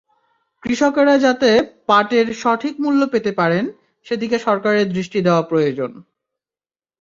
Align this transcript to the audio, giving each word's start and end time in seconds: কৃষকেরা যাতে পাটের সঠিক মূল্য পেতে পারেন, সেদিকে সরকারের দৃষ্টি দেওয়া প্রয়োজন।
কৃষকেরা 0.63 1.15
যাতে 1.17 1.49
পাটের 1.87 2.27
সঠিক 2.33 2.73
মূল্য 2.79 3.01
পেতে 3.07 3.31
পারেন, 3.31 3.65
সেদিকে 4.05 4.37
সরকারের 4.39 4.87
দৃষ্টি 4.93 5.19
দেওয়া 5.21 5.43
প্রয়োজন। 5.43 5.91